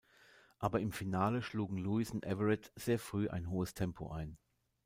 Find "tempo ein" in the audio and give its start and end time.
3.75-4.35